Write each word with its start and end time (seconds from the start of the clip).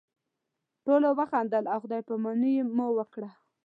ټولو 0.85 1.07
وخندل 1.19 1.65
او 1.73 1.77
خدای 1.83 2.01
پاماني 2.07 2.55
مو 2.75 2.87
وکړه. 2.97 3.29